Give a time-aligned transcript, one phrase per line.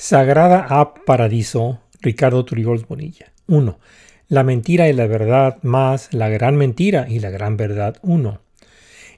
[0.00, 3.32] Sagrada a Paradiso, Ricardo Turigols Bonilla.
[3.48, 3.80] 1.
[4.28, 8.40] La mentira y la verdad más la gran mentira y la gran verdad 1.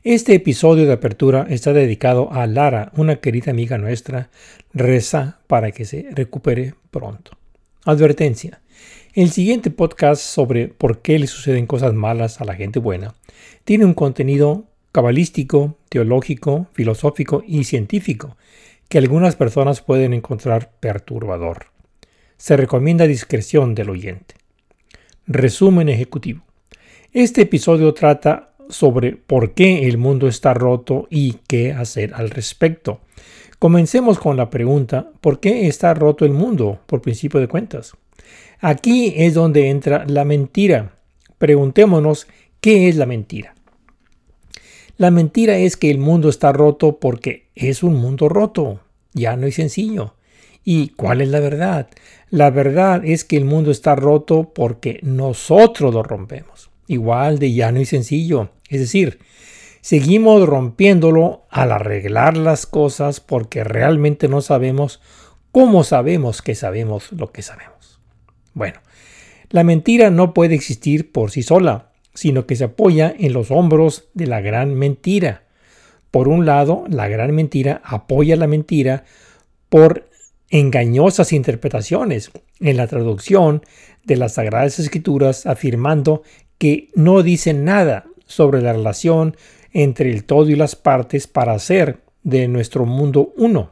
[0.05, 4.31] Este episodio de apertura está dedicado a Lara, una querida amiga nuestra.
[4.73, 7.33] Reza para que se recupere pronto.
[7.85, 8.63] Advertencia.
[9.13, 13.15] El siguiente podcast sobre por qué le suceden cosas malas a la gente buena
[13.65, 18.39] tiene un contenido cabalístico, teológico, filosófico y científico
[18.91, 21.67] que algunas personas pueden encontrar perturbador.
[22.37, 24.35] Se recomienda discreción del oyente.
[25.29, 26.43] Resumen ejecutivo.
[27.13, 33.01] Este episodio trata sobre por qué el mundo está roto y qué hacer al respecto.
[33.61, 37.93] Comencemos con la pregunta, ¿por qué está roto el mundo por principio de cuentas?
[38.59, 40.97] Aquí es donde entra la mentira.
[41.39, 42.27] Preguntémonos,
[42.61, 43.55] ¿qué es la mentira?
[44.97, 48.81] La mentira es que el mundo está roto porque es un mundo roto,
[49.13, 50.15] Ya no es sencillo.
[50.63, 51.89] ¿Y cuál es la verdad?
[52.29, 56.71] La verdad es que el mundo está roto porque nosotros lo rompemos.
[56.87, 58.51] Igual de llano y sencillo.
[58.69, 59.19] Es decir,
[59.81, 65.01] seguimos rompiéndolo al arreglar las cosas porque realmente no sabemos
[65.51, 67.99] cómo sabemos que sabemos lo que sabemos.
[68.55, 68.81] Bueno,
[69.49, 74.09] la mentira no puede existir por sí sola sino que se apoya en los hombros
[74.15, 75.45] de la gran mentira.
[76.11, 79.05] Por un lado, la gran mentira apoya la mentira
[79.69, 80.09] por
[80.51, 83.63] engañosas interpretaciones en la traducción
[84.05, 86.23] de las Sagradas Escrituras afirmando
[86.59, 89.37] que no dicen nada sobre la relación
[89.73, 93.71] entre el todo y las partes para hacer de nuestro mundo uno.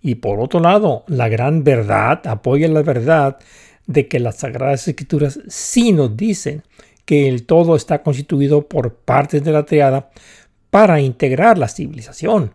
[0.00, 3.38] Y por otro lado, la gran verdad apoya la verdad
[3.86, 6.62] de que las Sagradas Escrituras sí nos dicen
[7.04, 10.10] que el todo está constituido por partes de la triada
[10.74, 12.52] para integrar la civilización.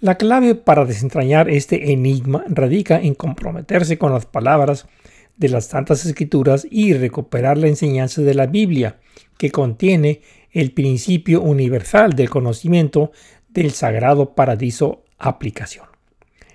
[0.00, 4.88] La clave para desentrañar este enigma radica en comprometerse con las palabras
[5.36, 8.98] de las Santas Escrituras y recuperar la enseñanza de la Biblia,
[9.38, 13.12] que contiene el principio universal del conocimiento
[13.48, 15.86] del sagrado paradiso aplicación.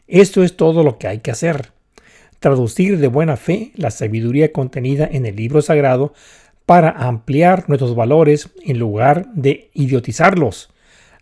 [0.10, 1.72] Esto es todo lo que hay que hacer.
[2.40, 6.12] Traducir de buena fe la sabiduría contenida en el libro sagrado
[6.66, 10.70] para ampliar nuestros valores en lugar de idiotizarlos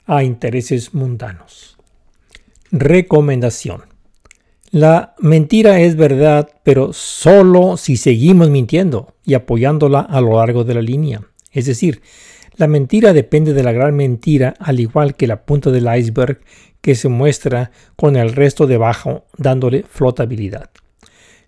[0.06, 1.78] a intereses mundanos.
[2.72, 3.84] Recomendación.
[4.72, 10.74] La mentira es verdad, pero solo si seguimos mintiendo y apoyándola a lo largo de
[10.74, 11.22] la línea.
[11.52, 12.02] Es decir,
[12.56, 16.40] la mentira depende de la gran mentira, al igual que la punta del iceberg
[16.82, 20.70] que se muestra con el resto debajo, dándole flotabilidad.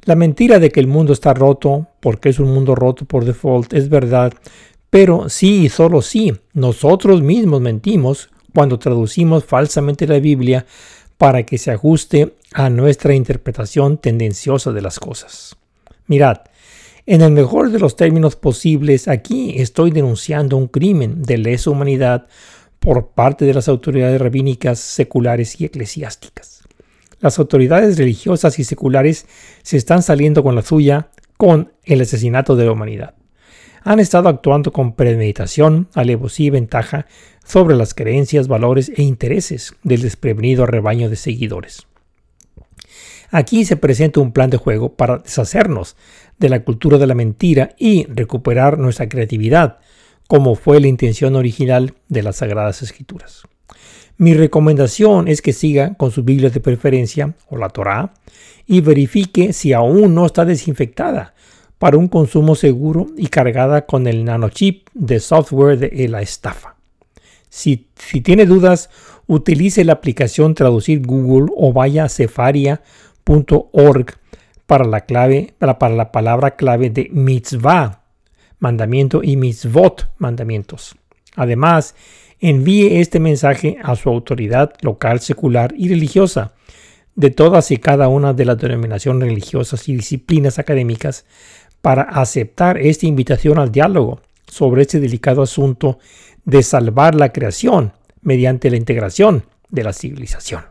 [0.03, 3.73] La mentira de que el mundo está roto, porque es un mundo roto por default,
[3.73, 4.33] es verdad,
[4.91, 10.65] pero sí y solo sí, nosotros mismos mentimos cuando traducimos falsamente la Biblia
[11.17, 15.57] para que se ajuste a nuestra interpretación tendenciosa de las cosas.
[16.07, 16.37] Mirad,
[17.05, 22.27] en el mejor de los términos posibles, aquí estoy denunciando un crimen de lesa humanidad
[22.79, 26.63] por parte de las autoridades rabínicas, seculares y eclesiásticas.
[27.19, 29.25] Las autoridades religiosas y seculares
[29.63, 33.15] se están saliendo con la suya con el asesinato de la humanidad.
[33.83, 37.05] Han estado actuando con premeditación, alevosía y ventaja
[37.45, 41.87] sobre las creencias, valores e intereses del desprevenido rebaño de seguidores.
[43.31, 45.95] Aquí se presenta un plan de juego para deshacernos
[46.37, 49.77] de la cultura de la mentira y recuperar nuestra creatividad,
[50.27, 53.43] como fue la intención original de las Sagradas Escrituras.
[54.17, 58.13] Mi recomendación es que siga con su Biblia de preferencia o la Torá
[58.65, 61.35] y verifique si aún no está desinfectada
[61.77, 66.74] para un consumo seguro y cargada con el nanochip de software de la estafa.
[67.55, 67.87] Si,
[68.21, 68.89] tiene dudas,
[69.27, 74.05] utilice la aplicación Traducir Google o vaya a cefaria.org
[74.65, 78.03] para la clave para, para la palabra clave de mitzvah,
[78.59, 80.97] mandamiento y mitzvot, mandamientos.
[81.37, 81.95] Además,
[82.41, 86.55] envíe este mensaje a su autoridad local, secular y religiosa
[87.15, 91.25] de todas y cada una de las denominaciones religiosas y disciplinas académicas
[91.81, 95.99] para aceptar esta invitación al diálogo sobre este delicado asunto
[96.45, 100.63] de salvar la creación mediante la integración de la civilización.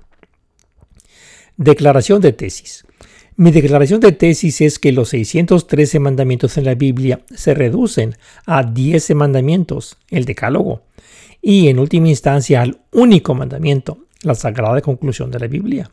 [1.57, 2.85] Declaración de tesis.
[3.37, 8.17] Mi declaración de tesis es que los 613 mandamientos en la Biblia se reducen
[8.47, 10.83] a 10 mandamientos, el decálogo,
[11.43, 15.91] y en última instancia al único mandamiento, la sagrada conclusión de la Biblia.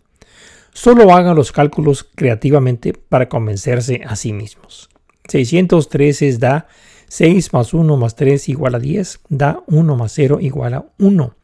[0.74, 4.90] Solo hagan los cálculos creativamente para convencerse a sí mismos.
[5.28, 6.68] 613 da
[7.12, 11.36] 6 más 1 más 3 igual a 10, da 1 más 0 igual a 1.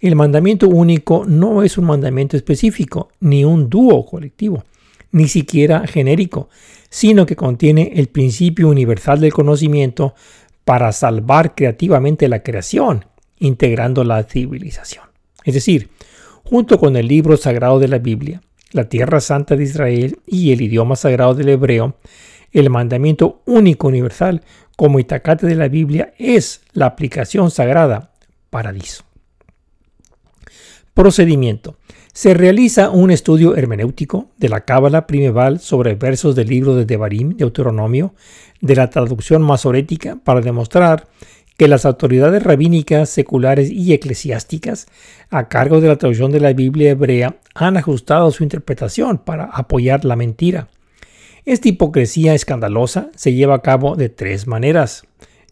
[0.00, 4.64] El mandamiento único no es un mandamiento específico, ni un dúo colectivo,
[5.10, 6.48] ni siquiera genérico,
[6.88, 10.14] sino que contiene el principio universal del conocimiento
[10.64, 13.04] para salvar creativamente la creación,
[13.38, 15.04] integrando la civilización.
[15.44, 15.90] Es decir,
[16.42, 20.62] junto con el libro sagrado de la Biblia, la tierra santa de Israel y el
[20.62, 21.96] idioma sagrado del hebreo,
[22.52, 24.42] el mandamiento único universal
[24.76, 28.12] como itacate de la Biblia es la aplicación sagrada
[28.50, 29.04] paradiso.
[30.94, 31.76] Procedimiento.
[32.12, 37.30] Se realiza un estudio hermenéutico de la Cábala primeval sobre versos del libro de Devarim,
[37.30, 38.14] Deuteronomio,
[38.60, 41.08] de la traducción masorética para demostrar
[41.56, 44.86] que las autoridades rabínicas, seculares y eclesiásticas
[45.30, 50.04] a cargo de la traducción de la Biblia hebrea han ajustado su interpretación para apoyar
[50.04, 50.68] la mentira.
[51.44, 55.02] Esta hipocresía escandalosa se lleva a cabo de tres maneras.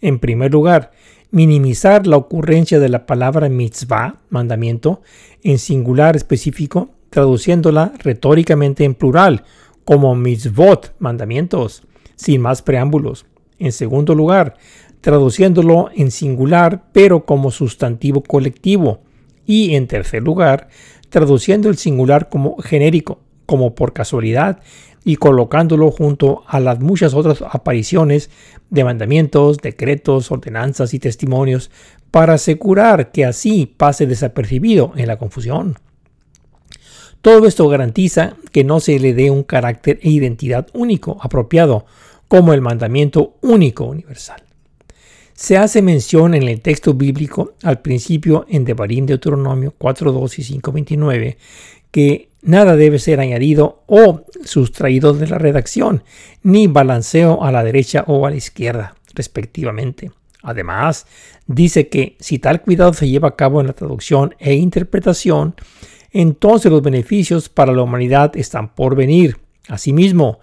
[0.00, 0.92] En primer lugar,
[1.32, 5.02] minimizar la ocurrencia de la palabra mitzvah, mandamiento,
[5.42, 9.42] en singular específico, traduciéndola retóricamente en plural,
[9.84, 11.82] como mitzvot, mandamientos,
[12.14, 13.26] sin más preámbulos.
[13.58, 14.58] En segundo lugar,
[15.00, 19.00] traduciéndolo en singular, pero como sustantivo colectivo.
[19.44, 20.69] Y en tercer lugar,
[21.08, 23.19] traduciendo el singular como genérico,
[23.50, 24.61] como por casualidad,
[25.05, 28.31] y colocándolo junto a las muchas otras apariciones
[28.70, 31.73] de mandamientos, decretos, ordenanzas y testimonios
[32.12, 35.81] para asegurar que así pase desapercibido en la confusión.
[37.23, 41.87] Todo esto garantiza que no se le dé un carácter e identidad único apropiado
[42.29, 44.44] como el mandamiento único universal.
[45.35, 51.37] Se hace mención en el texto bíblico al principio en Devarim Deuteronomio 4.2 y 5.29
[51.91, 56.02] que nada debe ser añadido o sustraído de la redacción,
[56.42, 60.10] ni balanceo a la derecha o a la izquierda, respectivamente.
[60.42, 61.06] Además,
[61.46, 65.54] dice que si tal cuidado se lleva a cabo en la traducción e interpretación,
[66.12, 69.38] entonces los beneficios para la humanidad están por venir.
[69.69, 70.40] Asimismo,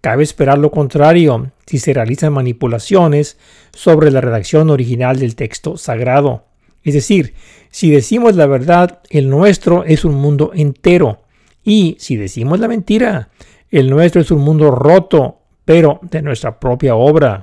[0.00, 3.38] cabe esperar lo contrario si se realizan manipulaciones
[3.72, 6.44] sobre la redacción original del texto sagrado.
[6.82, 7.34] Es decir,
[7.70, 11.22] si decimos la verdad, el nuestro es un mundo entero.
[11.66, 13.28] Y si decimos la mentira,
[13.72, 17.42] el nuestro es un mundo roto, pero de nuestra propia obra.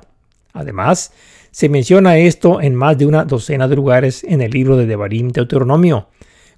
[0.54, 1.12] Además,
[1.50, 5.28] se menciona esto en más de una docena de lugares en el libro de Devarim
[5.28, 6.08] Deuteronomio,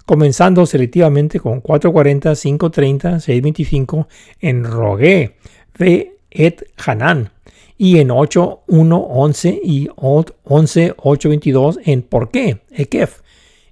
[0.05, 4.07] comenzando selectivamente con 440, 530, 625
[4.39, 5.35] en Rogué,
[5.77, 7.31] Ve et Hanan,
[7.77, 13.19] y en 8, 1, 11 y 11, 8, 22 en por qué, Ekef,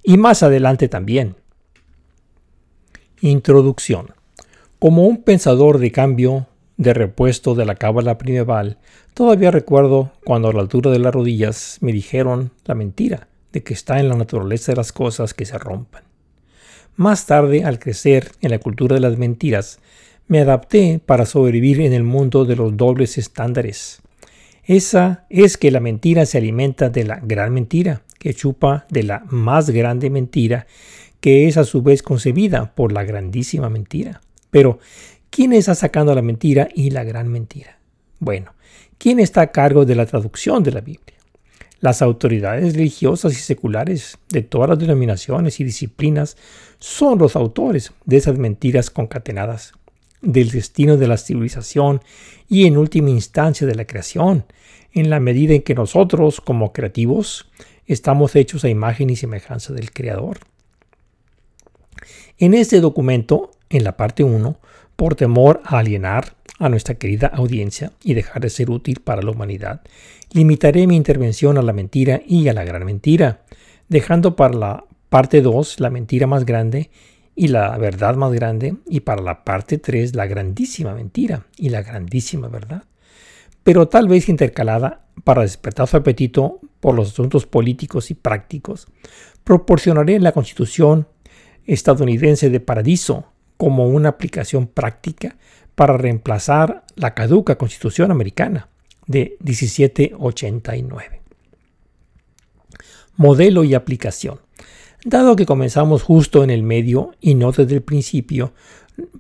[0.04, 1.38] y más adelante también.
[3.26, 4.14] Introducción.
[4.78, 6.46] Como un pensador de cambio
[6.78, 8.78] de repuesto de la cábala primeval,
[9.16, 13.74] todavía recuerdo cuando a la altura de las rodillas me dijeron la mentira de que
[13.74, 16.04] está en la naturaleza de las cosas que se rompan.
[16.98, 19.80] Más tarde, al crecer en la cultura de las mentiras,
[20.28, 24.04] me adapté para sobrevivir en el mundo de los dobles estándares.
[24.66, 29.24] Esa es que la mentira se alimenta de la gran mentira, que chupa de la
[29.30, 30.68] más grande mentira,
[31.26, 34.22] que es a su vez concebida por la grandísima mentira.
[34.52, 34.78] Pero,
[35.32, 37.80] ¿quién está sacando la mentira y la gran mentira?
[38.20, 38.54] Bueno,
[39.00, 41.18] ¿quién está a cargo de la traducción de la Biblia?
[41.80, 46.38] Las autoridades religiosas y seculares de todas las denominaciones y disciplinas
[46.78, 49.74] son los autores de esas mentiras concatenadas
[50.22, 52.02] del destino de la civilización
[52.48, 54.46] y en última instancia de la creación,
[54.92, 57.50] en la medida en que nosotros, como creativos,
[57.88, 60.38] estamos hechos a imagen y semejanza del Creador.
[62.38, 64.60] En este documento, en la parte 1,
[64.98, 69.32] por temor a alienar a nuestra querida audiencia y dejar de ser útil para la
[69.32, 69.82] humanidad,
[70.34, 73.42] limitaré mi intervención a la mentira y a la gran mentira,
[73.88, 76.90] dejando para la parte 2 la mentira más grande
[77.36, 81.84] y la verdad más grande, y para la parte 3 la grandísima mentira y la
[81.84, 82.84] grandísima verdad.
[83.64, 88.88] Pero tal vez intercalada para despertar su apetito por los asuntos políticos y prácticos,
[89.46, 91.08] proporcionaré la Constitución
[91.66, 93.26] estadounidense de Paradiso
[93.58, 95.36] como una aplicación práctica
[95.76, 98.70] para reemplazar la caduca Constitución americana
[99.08, 101.22] de 1789.
[103.18, 104.40] Modelo y aplicación.
[105.04, 108.54] Dado que comenzamos justo en el medio y no desde el principio,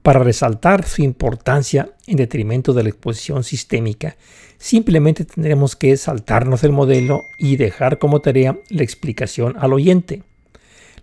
[0.02, 4.16] para resaltar su importancia en detrimento de la exposición sistémica,
[4.58, 10.24] simplemente tendremos que saltarnos el modelo y dejar como tarea la explicación al oyente.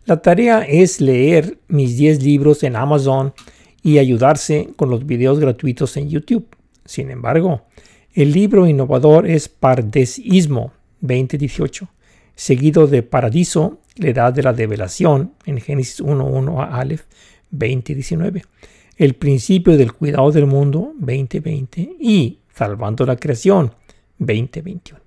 [0.05, 3.35] La tarea es leer mis 10 libros en Amazon
[3.83, 6.47] y ayudarse con los videos gratuitos en YouTube.
[6.85, 7.63] Sin embargo,
[8.15, 11.89] el libro innovador es Pardesismo 2018
[12.35, 17.03] seguido de Paradiso la edad de la develación en Génesis 1.1 a Aleph
[17.55, 18.43] 20.19,
[18.97, 23.73] el principio del cuidado del mundo 2020 y salvando la creación
[24.19, 25.01] 2021.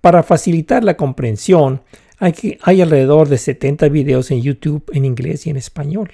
[0.00, 1.82] Para facilitar la comprensión,
[2.18, 6.12] hay, hay alrededor de 70 videos en YouTube en inglés y en español.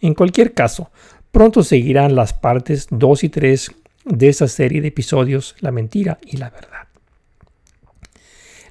[0.00, 0.90] En cualquier caso,
[1.30, 3.70] pronto seguirán las partes 2 y 3
[4.04, 6.88] de esa serie de episodios, La mentira y la verdad.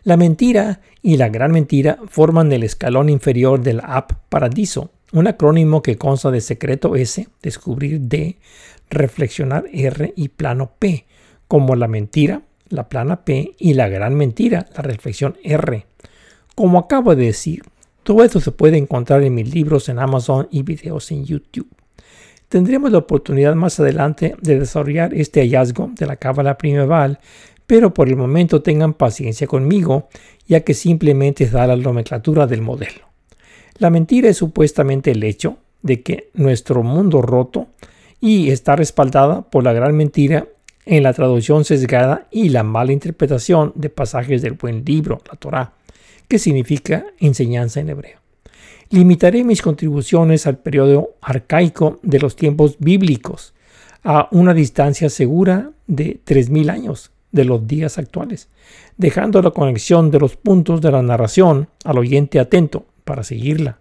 [0.04, 5.84] La mentira y la gran mentira forman el escalón inferior del app Paradiso, un acrónimo
[5.84, 8.38] que consta de secreto S, descubrir D,
[8.90, 11.06] reflexionar R y plano P,
[11.48, 15.86] como la mentira, la plana P y la gran mentira, la reflexión R.
[16.55, 17.63] Como acabo de decir,
[18.03, 21.70] todo esto se puede encontrar en mis libros en Amazon y videos en YouTube.
[22.50, 27.20] Tendremos la oportunidad más adelante de desarrollar este hallazgo de la cábala primeval,
[27.65, 30.10] pero por el momento tengan paciencia conmigo,
[30.48, 33.08] ya que simplemente es dar la nomenclatura del modelo.
[33.77, 37.67] La mentira es supuestamente el hecho de que nuestro mundo roto
[38.20, 40.48] y está respaldada por la gran mentira
[40.86, 45.74] en la traducción sesgada y la mala interpretación de pasajes del buen libro, la Torá,
[46.32, 48.20] que significa enseñanza en hebreo.
[48.90, 53.54] Limitaré mis contribuciones al periodo arcaico de los tiempos bíblicos
[54.06, 58.48] a una distancia segura de 3.000 años de los días actuales,
[58.96, 63.80] dejando la conexión de los puntos de la narración al oyente atento para seguirla.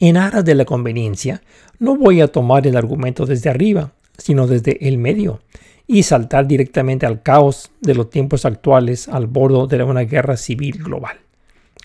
[0.00, 1.42] En aras de la conveniencia,
[1.78, 5.40] no voy a tomar el argumento desde arriba, sino desde el medio,
[5.86, 10.82] y saltar directamente al caos de los tiempos actuales al borde de una guerra civil
[10.82, 11.18] global,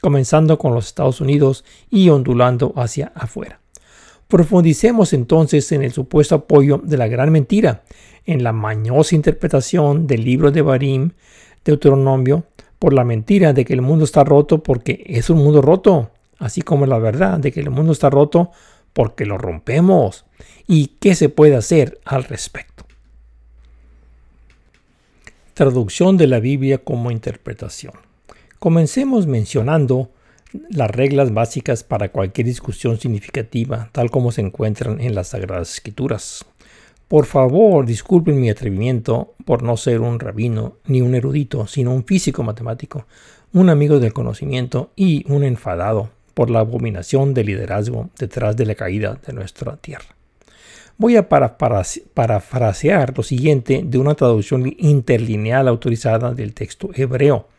[0.01, 3.59] comenzando con los Estados Unidos y ondulando hacia afuera.
[4.27, 7.83] Profundicemos entonces en el supuesto apoyo de la gran mentira,
[8.25, 11.11] en la mañosa interpretación del libro de Barim,
[11.65, 12.43] Deuteronomio,
[12.77, 16.61] por la mentira de que el mundo está roto porque es un mundo roto, así
[16.61, 18.51] como la verdad de que el mundo está roto
[18.99, 20.25] porque lo rompemos
[20.67, 22.83] y qué se puede hacer al respecto.
[25.53, 27.93] Traducción de la Biblia como interpretación.
[28.59, 30.11] Comencemos mencionando
[30.69, 36.45] las reglas básicas para cualquier discusión significativa, tal como se encuentran en las Sagradas Escrituras.
[37.07, 42.03] Por favor, disculpen mi atrevimiento por no ser un rabino ni un erudito, sino un
[42.03, 43.05] físico matemático,
[43.53, 48.73] un amigo del conocimiento y un enfadado por la abominación del liderazgo detrás de la
[48.73, 50.15] caída de nuestra tierra.
[50.97, 57.49] Voy a parafrasear lo siguiente de una traducción interlineal autorizada del texto hebreo.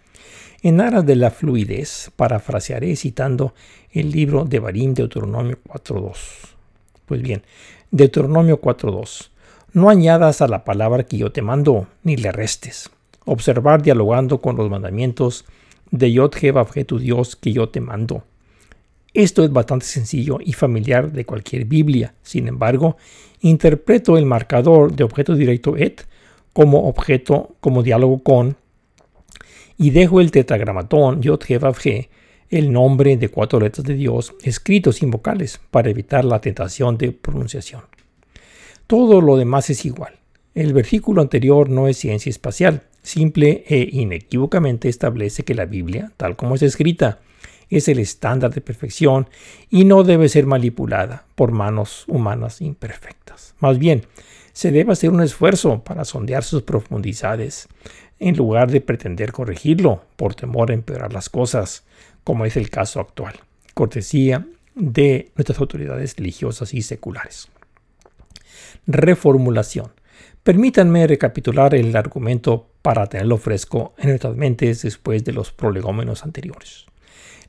[0.62, 3.52] En aras de la fluidez, parafrasearé citando
[3.92, 6.16] el libro de Barim Deuteronomio 4.2.
[7.04, 7.42] Pues bien,
[7.90, 9.28] Deuteronomio 4.2.
[9.74, 12.88] No añadas a la palabra que yo te mando, ni le restes.
[13.26, 15.44] Observar dialogando con los mandamientos
[15.90, 16.32] de Yod
[16.86, 18.24] tu Dios que yo te mando.
[19.12, 22.14] Esto es bastante sencillo y familiar de cualquier Biblia.
[22.22, 22.96] Sin embargo,
[23.40, 26.02] interpreto el marcador de objeto directo et
[26.52, 28.56] como objeto, como diálogo con,
[29.78, 31.42] y dejo el tetragramatón yod
[32.50, 37.12] el nombre de cuatro letras de Dios, escritos sin vocales, para evitar la tentación de
[37.12, 37.82] pronunciación.
[38.86, 40.14] Todo lo demás es igual.
[40.54, 46.36] El versículo anterior no es ciencia espacial, simple e inequívocamente establece que la Biblia, tal
[46.36, 47.20] como es escrita,
[47.70, 49.28] es el estándar de perfección
[49.70, 53.54] y no debe ser manipulada por manos humanas imperfectas.
[53.60, 54.04] Más bien,
[54.52, 57.68] se debe hacer un esfuerzo para sondear sus profundidades,
[58.18, 61.84] en lugar de pretender corregirlo por temor a empeorar las cosas,
[62.24, 63.34] como es el caso actual,
[63.72, 67.48] cortesía de nuestras autoridades religiosas y seculares.
[68.86, 69.92] Reformulación.
[70.42, 76.89] Permítanme recapitular el argumento para tenerlo fresco en nuestras mentes después de los prolegómenos anteriores.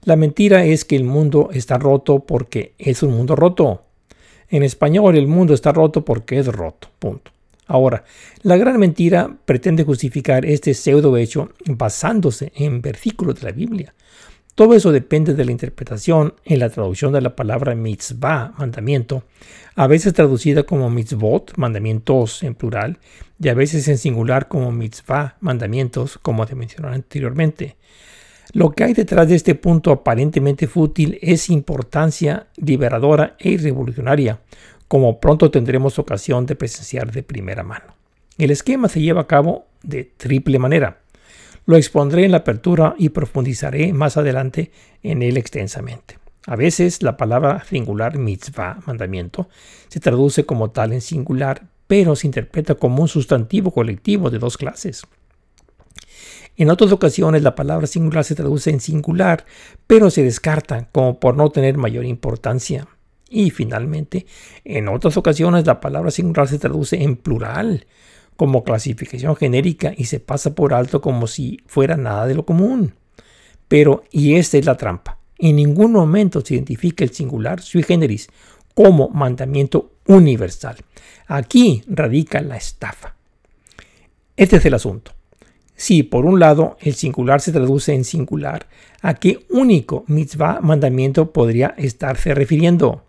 [0.04, 3.84] La mentira es que el mundo está roto porque es un mundo roto.
[4.50, 6.90] En español, el mundo está roto porque es roto.
[7.00, 7.32] Punto.
[7.68, 8.04] Ahora,
[8.42, 13.94] la gran mentira pretende justificar este pseudo hecho basándose en versículos de la Biblia.
[14.56, 19.24] Todo eso depende de la interpretación en la traducción de la palabra mitzvah, mandamiento,
[19.76, 23.00] a veces traducida como mitzvot, mandamientos en plural,
[23.40, 27.78] y a veces en singular como mitzvah, mandamientos, como te mencioné anteriormente.
[28.54, 34.42] Lo que hay detrás de este punto aparentemente fútil es importancia liberadora e revolucionaria,
[34.90, 37.96] como pronto tendremos ocasión de presenciar de primera mano.
[38.38, 41.00] El esquema se lleva a cabo de triple manera.
[41.66, 46.18] Lo expondré en la apertura y profundizaré más adelante en él extensamente.
[46.46, 49.48] A veces la palabra singular mitzvah, mandamiento,
[49.88, 54.58] se traduce como tal en singular, pero se interpreta como un sustantivo colectivo de dos
[54.58, 55.04] clases.
[56.62, 59.46] En otras ocasiones la palabra singular se traduce en singular,
[59.88, 62.88] pero se descarta como por no tener mayor importancia.
[63.32, 64.28] Y finalmente,
[64.64, 67.88] en otras ocasiones la palabra singular se traduce en plural,
[68.36, 72.94] como clasificación genérica y se pasa por alto como si fuera nada de lo común.
[73.68, 78.30] Pero, y esta es la trampa, en ningún momento se identifica el singular sui generis
[78.76, 80.78] como mandamiento universal.
[81.26, 83.16] Aquí radica la estafa.
[84.38, 85.14] Este es el asunto.
[85.82, 88.68] Si por un lado el singular se traduce en singular,
[89.02, 93.02] ¿a qué único mitzvah mandamiento podría estarse refiriendo?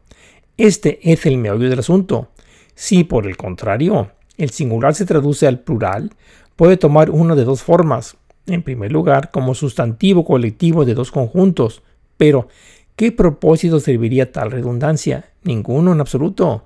[0.57, 2.29] Este es el meollo del asunto.
[2.75, 6.13] Si por el contrario el singular se traduce al plural,
[6.57, 8.17] puede tomar una de dos formas.
[8.47, 11.83] En primer lugar, como sustantivo colectivo de dos conjuntos.
[12.17, 12.49] Pero,
[12.97, 15.27] ¿qué propósito serviría tal redundancia?
[15.45, 16.65] Ninguno en absoluto.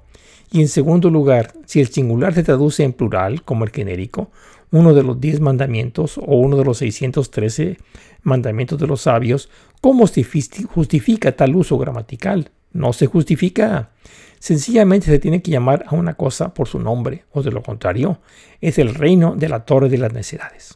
[0.52, 4.30] Y en segundo lugar, si el singular se traduce en plural, como el genérico,
[4.70, 7.78] uno de los diez mandamientos o uno de los 613
[8.22, 9.48] mandamientos de los sabios,
[9.80, 12.50] ¿cómo se justifica tal uso gramatical?
[12.72, 13.90] No se justifica.
[14.38, 18.18] Sencillamente se tiene que llamar a una cosa por su nombre, o de lo contrario,
[18.60, 20.74] es el reino de la torre de las necesidades.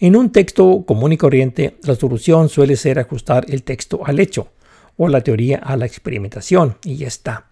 [0.00, 4.48] En un texto común y corriente, la solución suele ser ajustar el texto al hecho,
[4.96, 7.48] o la teoría a la experimentación, y ya está.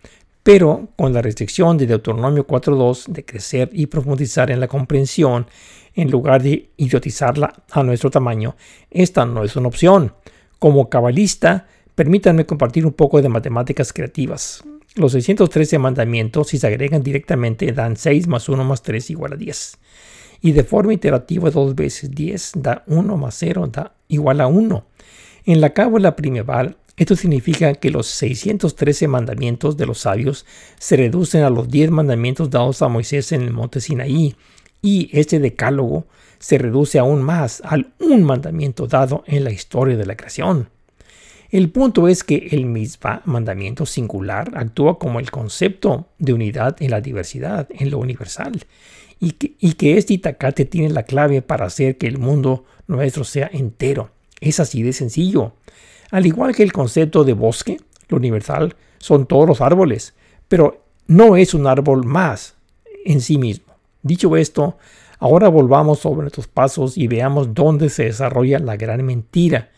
[0.46, 5.48] Pero con la restricción de Deuteronomio 4.2 de crecer y profundizar en la comprensión,
[5.92, 8.54] en lugar de idiotizarla a nuestro tamaño,
[8.88, 10.14] esta no es una opción.
[10.60, 14.62] Como cabalista, Permítanme compartir un poco de matemáticas creativas.
[14.96, 19.36] Los 613 mandamientos, si se agregan directamente, dan 6 más 1 más 3 igual a
[19.36, 19.78] 10.
[20.42, 24.86] Y de forma iterativa, dos veces 10 da 1 más 0 da igual a 1.
[25.46, 30.46] En la cábala primeval, esto significa que los 613 mandamientos de los sabios
[30.78, 34.34] se reducen a los 10 mandamientos dados a Moisés en el monte Sinaí,
[34.80, 36.06] y este decálogo
[36.38, 40.68] se reduce aún más al un mandamiento dado en la historia de la creación.
[41.50, 46.90] El punto es que el misma mandamiento singular actúa como el concepto de unidad en
[46.90, 48.64] la diversidad, en lo universal,
[49.20, 53.24] y que, y que este itacate tiene la clave para hacer que el mundo nuestro
[53.24, 54.10] sea entero.
[54.40, 55.54] Es así de sencillo.
[56.10, 60.14] Al igual que el concepto de bosque, lo universal son todos los árboles,
[60.48, 62.56] pero no es un árbol más
[63.04, 63.74] en sí mismo.
[64.02, 64.78] Dicho esto,
[65.18, 69.70] ahora volvamos sobre nuestros pasos y veamos dónde se desarrolla la gran mentira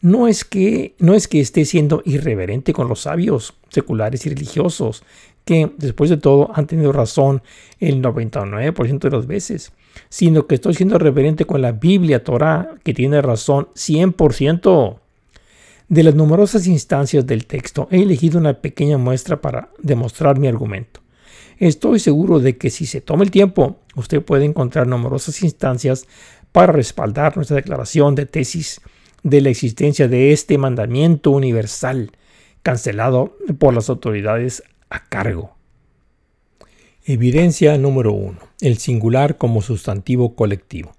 [0.00, 5.02] no es que no es que esté siendo irreverente con los sabios seculares y religiosos,
[5.44, 7.42] que después de todo han tenido razón
[7.78, 9.72] el 99% de las veces,
[10.08, 14.98] sino que estoy siendo reverente con la Biblia Torah, que tiene razón 100%.
[15.88, 21.00] De las numerosas instancias del texto, he elegido una pequeña muestra para demostrar mi argumento.
[21.58, 26.06] Estoy seguro de que si se toma el tiempo, usted puede encontrar numerosas instancias
[26.50, 28.80] para respaldar nuestra declaración de tesis
[29.22, 32.10] de la existencia de este mandamiento universal,
[32.62, 35.54] cancelado por las autoridades a cargo.
[37.04, 38.38] Evidencia número 1.
[38.60, 40.96] El singular como sustantivo colectivo.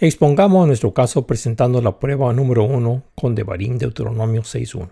[0.00, 4.90] Expongamos nuestro caso presentando la prueba número 1 con Devarim Deuteronomio 6.1.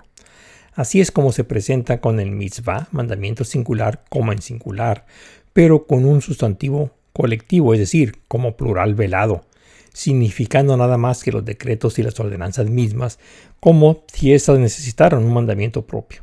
[0.75, 5.07] Así es como se presenta con el mitzvah, mandamiento singular como en singular,
[5.53, 9.45] pero con un sustantivo colectivo, es decir, como plural velado,
[9.93, 13.21] significando nada más que los decretos y las ordenanzas mismas,
[13.61, 16.23] como si éstas necesitaran un mandamiento propio.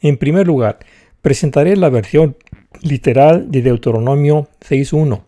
[0.00, 0.78] En primer lugar,
[1.20, 2.38] presentaré la versión
[2.80, 5.20] literal de Deuteronomio 6.1.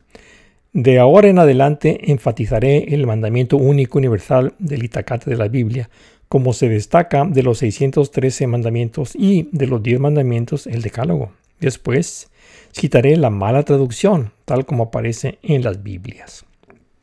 [0.72, 5.88] De ahora en adelante enfatizaré el mandamiento único universal del Itacate de la Biblia,
[6.28, 11.32] como se destaca de los 613 mandamientos y de los 10 mandamientos el Decálogo.
[11.58, 12.28] Después
[12.72, 16.44] citaré la mala traducción, tal como aparece en las Biblias.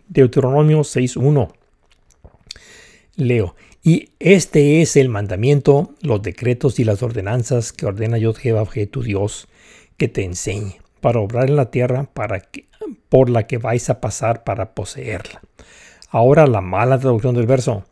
[0.07, 1.51] Deuteronomio 6.1.
[3.15, 3.55] Leo.
[3.81, 9.03] Y este es el mandamiento, los decretos y las ordenanzas que ordena Yod Jehová tu
[9.03, 9.47] Dios,
[9.97, 12.65] que te enseñe, para obrar en la tierra para que,
[13.15, 15.39] por la que vais a pasar para poseerla.
[16.09, 17.85] Ahora la mala traducción del verso.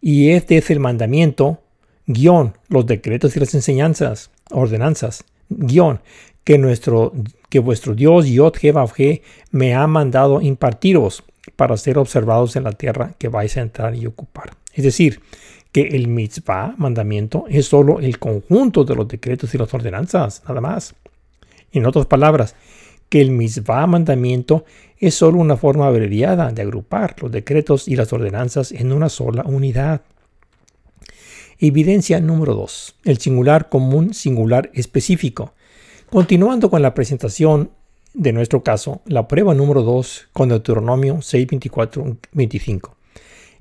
[0.00, 1.60] Y este es el mandamiento,
[2.08, 6.00] guion, los decretos y las enseñanzas, ordenanzas, guion,
[6.42, 7.12] que, nuestro,
[7.50, 8.92] que vuestro Dios Yod Jehová
[9.52, 11.22] me ha mandado impartiros
[11.54, 14.56] para ser observados en la tierra que vais a entrar y ocupar.
[14.72, 15.20] Es decir,
[15.70, 20.60] que el mitzvah, mandamiento, es solo el conjunto de los decretos y las ordenanzas, nada
[20.60, 20.96] más.
[21.70, 22.56] En otras palabras,
[23.14, 24.64] que el mitzvah, mandamiento,
[24.98, 29.44] es solo una forma abreviada de agrupar los decretos y las ordenanzas en una sola
[29.46, 30.00] unidad.
[31.60, 32.96] Evidencia número 2.
[33.04, 35.52] El singular común singular específico.
[36.10, 37.70] Continuando con la presentación
[38.14, 42.96] de nuestro caso, la prueba número 2 con Deuteronomio 6, 24, 25.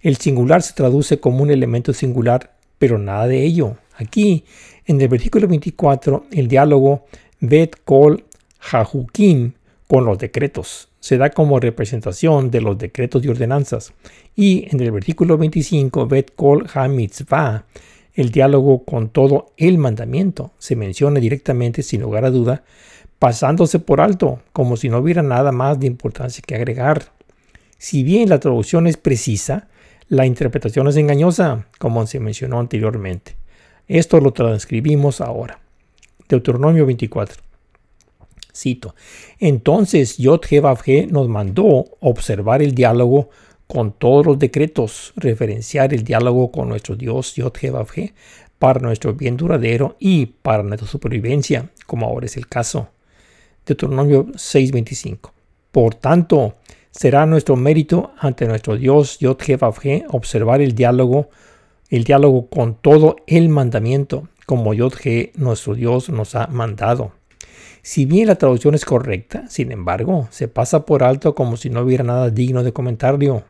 [0.02, 3.78] El singular se traduce como un elemento singular, pero nada de ello.
[3.98, 4.46] Aquí,
[4.88, 7.06] en el versículo 24, el diálogo
[7.40, 8.24] Bet Kol
[8.64, 9.54] Jahukim
[9.88, 13.92] con los decretos se da como representación de los decretos y ordenanzas.
[14.38, 17.66] Y en el versículo 25, Bet Kol HaMitzvah,
[18.14, 22.64] el diálogo con todo el mandamiento, se menciona directamente sin lugar a duda,
[23.20, 27.12] pasándose por alto, como si no hubiera nada más de importancia que agregar.
[27.78, 29.68] Si bien la traducción es precisa,
[30.08, 33.36] la interpretación es engañosa, como se mencionó anteriormente.
[33.90, 35.60] Esto lo transcribimos ahora.
[36.30, 37.53] Deuteronomio 24.
[38.56, 38.96] Cito.
[39.40, 40.42] Entonces Yod
[41.10, 43.30] nos mandó observar el diálogo
[43.68, 47.54] con todos los decretos, referenciar el diálogo con nuestro Dios Yod
[48.60, 52.90] para nuestro bien duradero y para nuestra supervivencia, como ahora es el caso.
[53.66, 55.34] Deuteronomio 6:25.
[55.72, 56.56] Por tanto,
[56.92, 59.38] será nuestro mérito ante nuestro Dios Yod
[60.10, 61.30] observar el diálogo,
[61.90, 64.94] el diálogo con todo el mandamiento, como Yod
[65.36, 67.14] nuestro Dios nos ha mandado.
[67.86, 71.82] Si bien la traducción es correcta, sin embargo, se pasa por alto como si no
[71.82, 73.44] hubiera nada digno de comentario.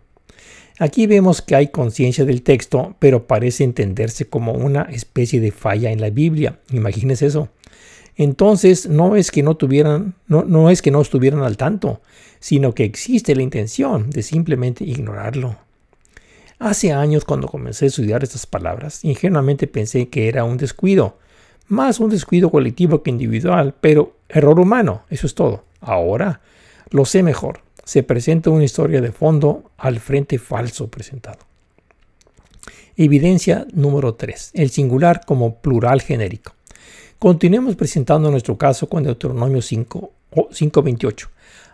[0.79, 5.91] Aquí vemos que hay conciencia del texto, pero parece entenderse como una especie de falla
[5.91, 6.57] en la Biblia.
[6.71, 7.49] Imagínense eso.
[8.15, 12.01] Entonces no es que no tuvieran, no, no es que no estuvieran al tanto,
[12.39, 15.57] sino que existe la intención de simplemente ignorarlo.
[16.57, 21.19] Hace años cuando comencé a estudiar estas palabras, ingenuamente pensé que era un descuido,
[21.67, 25.63] más un descuido colectivo que individual, pero error humano, eso es todo.
[25.81, 26.41] Ahora
[26.89, 31.39] lo sé mejor se presenta una historia de fondo al frente falso presentado.
[32.95, 34.51] Evidencia número 3.
[34.53, 36.53] El singular como plural genérico.
[37.19, 41.27] Continuemos presentando nuestro caso con Deuteronomio 5, 5.28.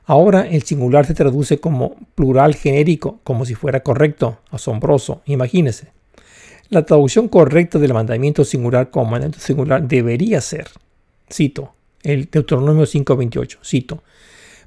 [0.05, 5.87] Ahora el singular se traduce como plural genérico, como si fuera correcto, asombroso, imagínese.
[6.69, 10.67] La traducción correcta del mandamiento singular como mandamiento singular debería ser,
[11.31, 14.03] cito, el Deuteronomio 5.28, cito,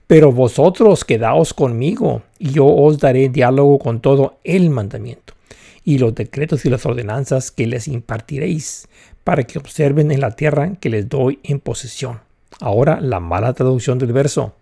[0.07, 5.35] pero vosotros quedaos conmigo, y yo os daré diálogo con todo el mandamiento,
[5.85, 8.89] y los decretos y las ordenanzas que les impartiréis,
[9.25, 12.21] para que observen en la tierra que les doy en posesión.
[12.61, 14.55] Ahora la mala traducción del verso.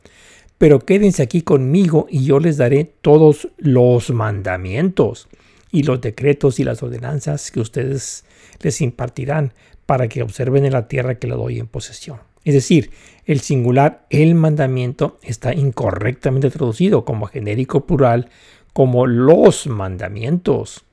[0.59, 5.29] Pero quédense aquí conmigo y yo les daré todos los mandamientos
[5.73, 8.25] y los decretos y las ordenanzas que ustedes
[8.61, 9.55] les impartirán
[9.87, 12.19] para que observen en la tierra que les doy en posesión.
[12.45, 12.91] Es decir,
[13.27, 18.29] el singular el mandamiento está incorrectamente traducido como genérico plural
[18.73, 20.85] como los mandamientos.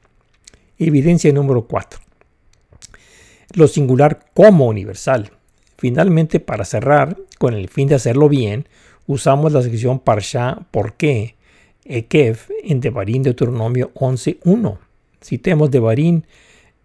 [0.78, 2.00] Evidencia número 4.
[3.54, 5.32] Lo singular como universal.
[5.78, 8.68] Finalmente, para cerrar, con el fin de hacerlo bien,
[9.06, 11.36] usamos la sección Parsha ¿por qué?
[11.86, 14.78] Ekev en Devarim Deuteronomio 11.1.
[15.24, 16.24] Citemos Devarim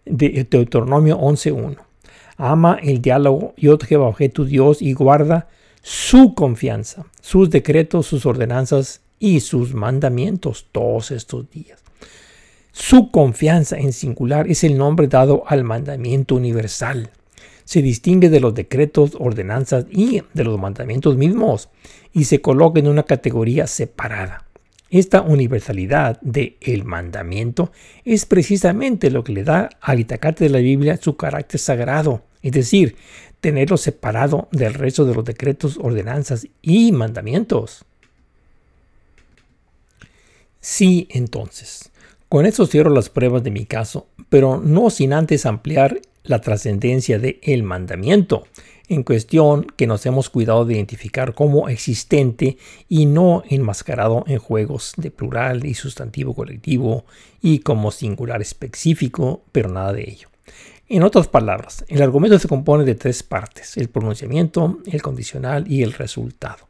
[0.04, 1.91] de Deuteronomio 11.1
[2.36, 5.48] ama el diálogo Yod Jehová tu Dios y guarda
[5.82, 11.82] su confianza, sus decretos, sus ordenanzas y sus mandamientos todos estos días.
[12.72, 17.10] Su confianza en singular es el nombre dado al mandamiento universal.
[17.64, 21.68] Se distingue de los decretos, ordenanzas y de los mandamientos mismos
[22.12, 24.46] y se coloca en una categoría separada.
[24.92, 27.72] Esta universalidad de el mandamiento
[28.04, 32.52] es precisamente lo que le da al itacate de la Biblia su carácter sagrado es
[32.52, 32.96] decir,
[33.40, 37.84] tenerlo separado del resto de los decretos, ordenanzas y mandamientos.
[40.60, 41.90] Sí, entonces.
[42.28, 47.18] Con esto cierro las pruebas de mi caso, pero no sin antes ampliar la trascendencia
[47.18, 48.46] de el mandamiento
[48.88, 54.92] en cuestión que nos hemos cuidado de identificar como existente y no enmascarado en juegos
[54.96, 57.04] de plural y sustantivo colectivo
[57.40, 60.28] y como singular específico, pero nada de ello.
[60.88, 65.82] En otras palabras, el argumento se compone de tres partes, el pronunciamiento, el condicional y
[65.82, 66.68] el resultado.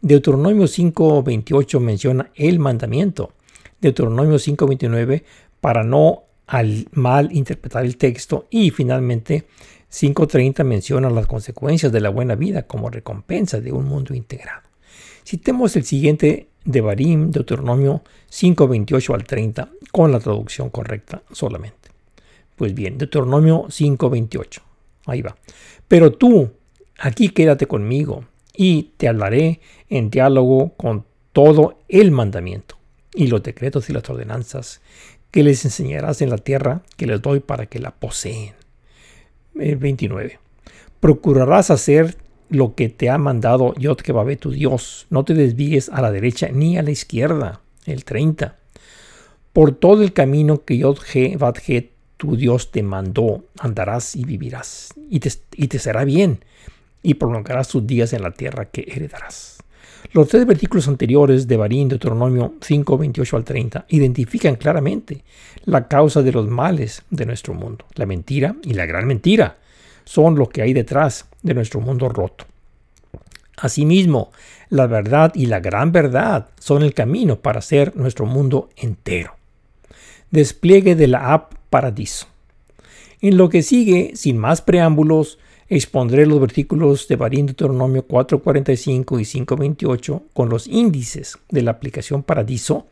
[0.00, 3.32] Deuteronomio 5.28 menciona el mandamiento.
[3.80, 5.22] Deuteronomio 5.29
[5.60, 9.46] para no al mal interpretar el texto y finalmente
[9.90, 14.62] 5.30 menciona las consecuencias de la buena vida como recompensa de un mundo integrado.
[15.24, 21.88] Citemos el siguiente de Barim, Deuteronomio 5.28 al 30, con la traducción correcta solamente.
[22.56, 24.60] Pues bien, Deuteronomio 5:28.
[25.06, 25.36] Ahí va.
[25.86, 26.50] Pero tú,
[26.98, 28.24] aquí quédate conmigo
[28.54, 32.76] y te hablaré en diálogo con todo el mandamiento
[33.14, 34.80] y los decretos y las ordenanzas
[35.30, 38.57] que les enseñarás en la tierra que les doy para que la poseen.
[39.58, 40.38] 29.
[41.00, 42.16] Procurarás hacer
[42.48, 45.06] lo que te ha mandado Yod Kebabe tu Dios.
[45.10, 47.60] No te desvíes a la derecha ni a la izquierda.
[47.84, 48.56] El 30.
[49.52, 50.76] Por todo el camino que
[51.14, 51.36] He
[52.18, 56.44] tu Dios te mandó, andarás y vivirás, y te, y te será bien,
[57.02, 59.57] y prolongarás tus días en la tierra que heredarás.
[60.12, 65.22] Los tres versículos anteriores de Barín, Deuteronomio 5, 28 al 30, identifican claramente
[65.64, 67.84] la causa de los males de nuestro mundo.
[67.94, 69.58] La mentira y la gran mentira
[70.04, 72.46] son lo que hay detrás de nuestro mundo roto.
[73.58, 74.32] Asimismo,
[74.70, 79.34] la verdad y la gran verdad son el camino para hacer nuestro mundo entero.
[80.30, 82.26] Despliegue de la app Paradiso.
[83.20, 89.44] En lo que sigue, sin más preámbulos, expondré los versículos de Barín Deuteronomio 4.45 y
[89.44, 92.86] 5.28 con los índices de la aplicación Paradiso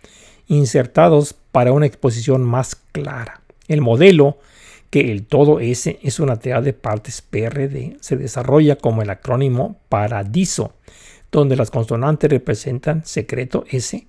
[0.49, 3.41] insertados para una exposición más clara.
[3.69, 4.39] El modelo,
[4.91, 9.81] que el todo S es una TA de partes PRD, se desarrolla como el acrónimo
[9.89, 10.75] Paradiso,
[11.33, 14.07] donde las consonantes representan secreto S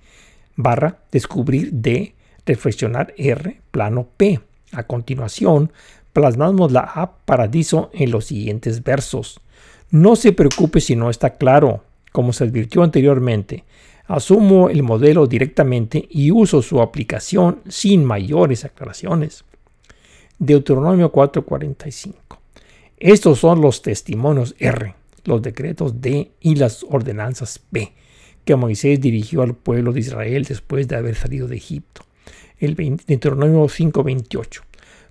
[0.56, 4.40] barra descubrir D, reflexionar R, plano P.
[4.72, 5.72] A continuación,
[6.18, 9.40] plasmamos la A Paradiso en los siguientes versos.
[9.92, 13.62] No se preocupe si no está claro, como se advirtió anteriormente.
[14.08, 19.44] Asumo el modelo directamente y uso su aplicación sin mayores aclaraciones.
[20.40, 22.16] Deuteronomio 4:45.
[22.96, 27.92] Estos son los testimonios R, los decretos D y las ordenanzas P
[28.44, 32.02] que Moisés dirigió al pueblo de Israel después de haber salido de Egipto.
[32.58, 32.74] El
[33.06, 34.67] Deuteronomio 5:28.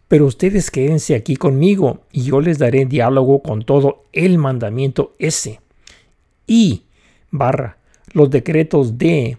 [0.08, 5.60] Pero ustedes quédense aquí conmigo y yo les daré diálogo con todo el mandamiento S.
[6.46, 6.84] Y
[7.30, 7.78] barra
[8.14, 9.38] los decretos D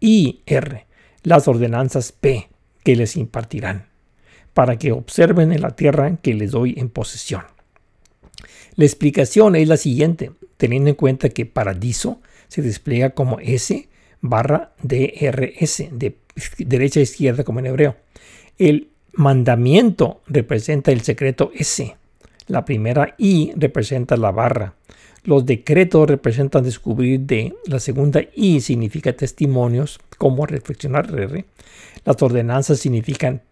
[0.00, 0.86] y R,
[1.22, 2.48] las ordenanzas P
[2.84, 3.86] que les impartirán,
[4.52, 7.42] para que observen en la tierra que les doy en posesión.
[8.74, 13.88] La explicación es la siguiente, teniendo en cuenta que paradiso se despliega como S
[14.20, 16.16] barra DRS, de
[16.58, 17.96] derecha a izquierda como en hebreo.
[18.58, 21.96] El mandamiento representa el secreto S.
[22.46, 24.74] La primera I representa la barra.
[25.24, 27.54] Los decretos representan descubrir D.
[27.66, 31.44] La segunda I significa testimonios, como reflexionar R.
[32.04, 33.42] Las ordenanzas significan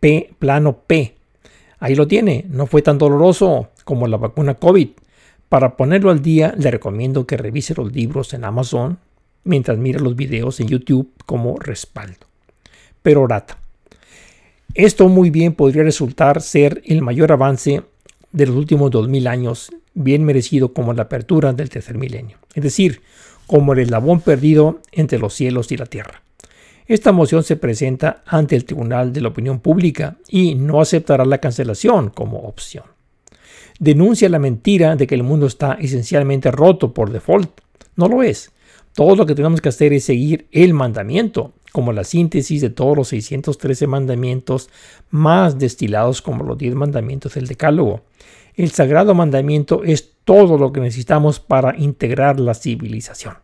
[0.00, 1.14] P, plano P.
[1.78, 4.88] Ahí lo tiene, no fue tan doloroso como la vacuna COVID.
[5.48, 8.98] Para ponerlo al día, le recomiendo que revise los libros en Amazon
[9.44, 12.26] mientras mira los videos en YouTube como respaldo.
[13.02, 13.63] Pero rata.
[14.74, 17.82] Esto muy bien podría resultar ser el mayor avance
[18.32, 23.00] de los últimos 2000 años, bien merecido como la apertura del tercer milenio, es decir,
[23.46, 26.22] como el eslabón perdido entre los cielos y la tierra.
[26.88, 31.38] Esta moción se presenta ante el Tribunal de la Opinión Pública y no aceptará la
[31.38, 32.84] cancelación como opción.
[33.78, 37.60] Denuncia la mentira de que el mundo está esencialmente roto por default.
[37.94, 38.50] No lo es.
[38.92, 42.96] Todo lo que tenemos que hacer es seguir el mandamiento como la síntesis de todos
[42.96, 44.70] los 613 mandamientos
[45.10, 48.02] más destilados como los 10 mandamientos del Decálogo.
[48.54, 53.38] El sagrado mandamiento es todo lo que necesitamos para integrar la civilización.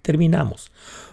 [0.00, 0.72] Terminamos.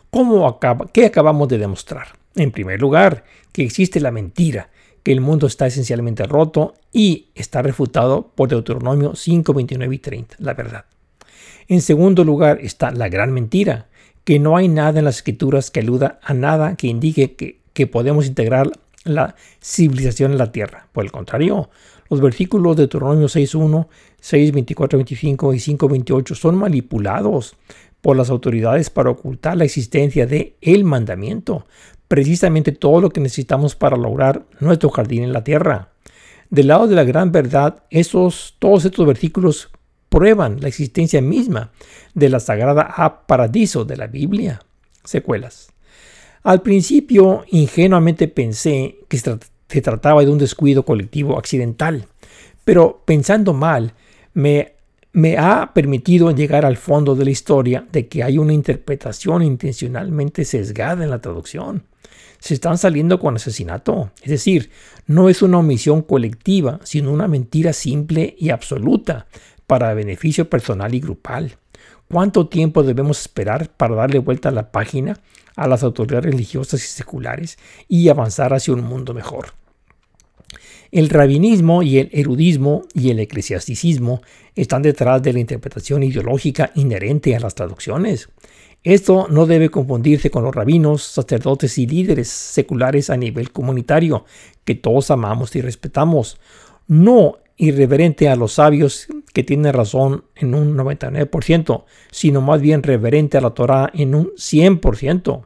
[0.10, 2.08] ¿Cómo acaba, ¿Qué acabamos de demostrar?
[2.36, 4.70] En primer lugar, que existe la mentira,
[5.04, 10.36] que el mundo está esencialmente roto y está refutado por Deuteronomio 5, 29 y 30,
[10.40, 10.86] la verdad.
[11.68, 13.90] En segundo lugar está la gran mentira,
[14.24, 18.28] que no hay nada en las escrituras que aluda a nada que indique que, podemos
[18.28, 18.70] integrar
[19.06, 20.88] la civilización en la tierra.
[20.92, 21.72] Por el contrario,
[22.12, 23.88] los versículos de Deuteronomio 6.1,
[24.20, 27.56] 6, 24, 25 y 5, 28 son manipulados
[28.02, 31.66] por las autoridades para ocultar la existencia de el mandamiento,
[32.08, 35.90] precisamente todo lo que necesitamos para lograr nuestro jardín en la tierra.
[36.52, 39.72] Del lado de la gran verdad, esos, todos estos versículos
[40.12, 41.72] prueban la existencia misma
[42.14, 44.62] de la sagrada A Paradiso de la Biblia.
[45.06, 45.70] Secuelas.
[46.44, 52.08] Al principio, ingenuamente pensé que se trataba de un descuido colectivo accidental,
[52.66, 53.94] pero pensando mal,
[54.34, 54.74] me,
[55.14, 60.44] me ha permitido llegar al fondo de la historia de que hay una interpretación intencionalmente
[60.44, 61.86] sesgada en la traducción.
[62.40, 64.72] Se están saliendo con asesinato, es decir,
[65.08, 69.28] no es una omisión colectiva, sino una mentira simple y absoluta,
[69.72, 71.56] para beneficio personal y grupal.
[72.12, 75.22] ¿Cuánto tiempo debemos esperar para darle vuelta a la página
[75.56, 77.58] a las autoridades religiosas y seculares
[77.88, 79.54] y avanzar hacia un mundo mejor?
[80.92, 84.22] El rabinismo y el erudismo y el eclesiasticismo
[84.58, 88.28] están detrás de la interpretación ideológica inherente a las traducciones.
[88.84, 94.26] Esto no debe confundirse con los rabinos, sacerdotes y líderes seculares a nivel comunitario,
[94.66, 96.42] que todos amamos y respetamos.
[96.90, 103.38] No irreverente a los sabios que tienen razón en un 99%, sino más bien reverente
[103.38, 105.46] a la Torah en un 100%.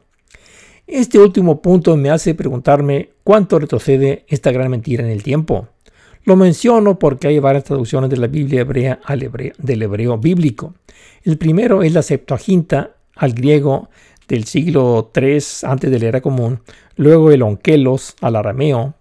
[0.86, 5.68] Este último punto me hace preguntarme cuánto retrocede esta gran mentira en el tiempo.
[6.24, 10.74] Lo menciono porque hay varias traducciones de la Biblia hebrea al hebreo, del hebreo bíblico.
[11.22, 13.88] El primero es la Septuaginta al griego
[14.28, 16.60] del siglo III antes de la era común,
[16.96, 18.94] luego el Onkelos al arameo,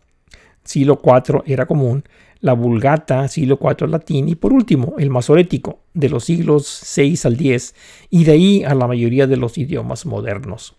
[0.63, 2.03] siglo IV era común,
[2.39, 7.33] la Vulgata, siglo IV latín, y por último el masorético, de los siglos VI al
[7.33, 7.75] X,
[8.09, 10.75] y de ahí a la mayoría de los idiomas modernos.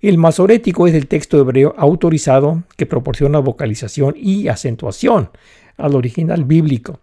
[0.00, 5.30] El masorético es el texto hebreo autorizado que proporciona vocalización y acentuación
[5.76, 7.00] al original bíblico.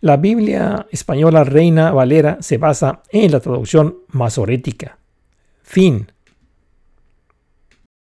[0.00, 4.98] La Biblia española Reina Valera se basa en la traducción masorética.
[5.62, 6.10] Fin.